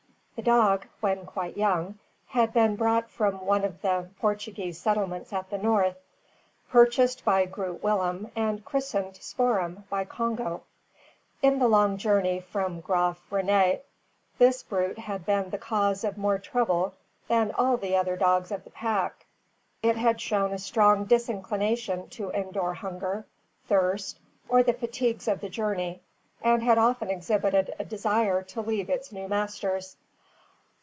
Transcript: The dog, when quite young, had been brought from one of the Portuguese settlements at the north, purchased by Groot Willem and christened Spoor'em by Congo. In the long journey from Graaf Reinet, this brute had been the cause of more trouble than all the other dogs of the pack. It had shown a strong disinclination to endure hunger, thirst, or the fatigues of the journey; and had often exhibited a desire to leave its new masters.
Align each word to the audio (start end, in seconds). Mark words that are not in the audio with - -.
The 0.33 0.45
dog, 0.45 0.87
when 1.01 1.27
quite 1.27 1.55
young, 1.55 1.99
had 2.25 2.51
been 2.51 2.75
brought 2.75 3.11
from 3.11 3.45
one 3.45 3.63
of 3.63 3.83
the 3.83 4.09
Portuguese 4.19 4.79
settlements 4.81 5.31
at 5.31 5.51
the 5.51 5.57
north, 5.59 5.97
purchased 6.71 7.23
by 7.23 7.45
Groot 7.45 7.83
Willem 7.83 8.31
and 8.35 8.65
christened 8.65 9.17
Spoor'em 9.17 9.83
by 9.87 10.03
Congo. 10.05 10.63
In 11.43 11.59
the 11.59 11.67
long 11.67 11.95
journey 11.97 12.39
from 12.39 12.79
Graaf 12.79 13.21
Reinet, 13.29 13.85
this 14.39 14.63
brute 14.63 14.97
had 14.97 15.27
been 15.27 15.51
the 15.51 15.59
cause 15.59 16.03
of 16.03 16.17
more 16.17 16.39
trouble 16.39 16.95
than 17.27 17.51
all 17.51 17.77
the 17.77 17.95
other 17.95 18.15
dogs 18.15 18.49
of 18.51 18.63
the 18.63 18.71
pack. 18.71 19.27
It 19.83 19.95
had 19.95 20.19
shown 20.19 20.53
a 20.53 20.57
strong 20.57 21.05
disinclination 21.05 22.09
to 22.09 22.31
endure 22.31 22.73
hunger, 22.73 23.27
thirst, 23.67 24.17
or 24.49 24.63
the 24.63 24.73
fatigues 24.73 25.27
of 25.27 25.39
the 25.39 25.49
journey; 25.49 26.01
and 26.41 26.63
had 26.63 26.79
often 26.79 27.11
exhibited 27.11 27.75
a 27.77 27.85
desire 27.85 28.41
to 28.41 28.61
leave 28.61 28.89
its 28.89 29.11
new 29.11 29.27
masters. 29.27 29.97